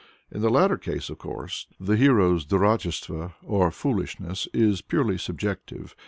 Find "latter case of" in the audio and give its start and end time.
0.49-1.19